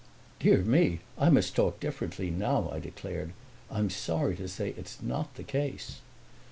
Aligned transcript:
"Dear 0.39 0.63
me, 0.63 1.01
I 1.15 1.29
must 1.29 1.55
talk 1.55 1.79
differently 1.79 2.31
now," 2.31 2.71
I 2.73 2.79
declared. 2.79 3.33
"I'm 3.69 3.91
sorry 3.91 4.35
to 4.37 4.47
say 4.47 4.69
it's 4.69 4.99
not 4.99 5.35
the 5.35 5.43
case." 5.43 5.99